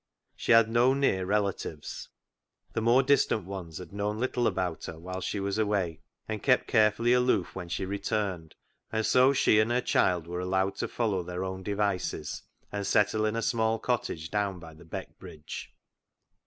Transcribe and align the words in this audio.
She 0.35 0.51
had 0.51 0.67
no 0.67 0.95
near 0.95 1.27
relatives. 1.27 2.09
The 2.73 2.81
more 2.81 3.03
distant 3.03 3.45
ones 3.45 3.77
had 3.77 3.93
known 3.93 4.17
little 4.19 4.47
about 4.47 4.85
her 4.85 4.97
whilst 4.97 5.27
she 5.29 5.39
was 5.39 5.59
away, 5.59 6.01
and 6.27 6.41
kept 6.41 6.65
carefully 6.65 7.13
aloof 7.13 7.53
when 7.53 7.69
she 7.69 7.85
returned, 7.85 8.55
and 8.91 9.05
so 9.05 9.31
she 9.31 9.59
and 9.59 9.69
her 9.69 9.79
child 9.79 10.25
were 10.25 10.39
allowed 10.39 10.73
to 10.77 10.87
follow 10.87 11.21
their 11.21 11.43
own 11.43 11.61
devices 11.61 12.41
and 12.71 12.87
settle 12.87 13.25
in 13.27 13.35
a 13.35 13.43
small 13.43 13.77
cottage 13.77 14.31
down 14.31 14.57
by 14.57 14.73
the 14.73 14.85
Beck 14.85 15.19
bridge. 15.19 15.71